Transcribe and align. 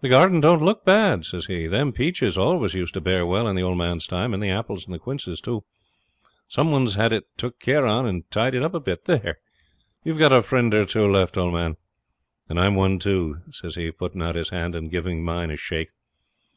'The 0.00 0.08
garden 0.08 0.40
don't 0.40 0.60
look 0.64 0.84
bad,' 0.84 1.24
says 1.24 1.46
he. 1.46 1.68
'Them 1.68 1.92
peaches 1.92 2.36
always 2.36 2.74
used 2.74 2.94
to 2.94 3.00
bear 3.00 3.24
well 3.24 3.46
in 3.46 3.54
the 3.54 3.62
old 3.62 3.78
man's 3.78 4.04
time, 4.08 4.34
and 4.34 4.42
the 4.42 4.50
apples 4.50 4.88
and 4.88 5.00
quinces 5.00 5.40
too. 5.40 5.62
Some 6.48 6.72
one's 6.72 6.96
had 6.96 7.12
it 7.12 7.26
took 7.36 7.60
care 7.60 7.86
on 7.86 8.06
and 8.08 8.28
tidied 8.28 8.62
up 8.64 8.74
a 8.74 8.80
bit. 8.80 9.04
There, 9.04 9.38
you've 10.02 10.18
got 10.18 10.32
a 10.32 10.42
friend 10.42 10.74
or 10.74 10.84
two 10.84 11.06
left, 11.06 11.36
old 11.38 11.54
man. 11.54 11.76
And 12.48 12.58
I'm 12.58 12.74
one, 12.74 12.98
too,' 12.98 13.38
says 13.50 13.76
he, 13.76 13.92
putting 13.92 14.20
out 14.20 14.34
his 14.34 14.48
hand 14.50 14.74
and 14.74 14.90
giving 14.90 15.22
mine 15.24 15.52
a 15.52 15.56
shake. 15.56 15.90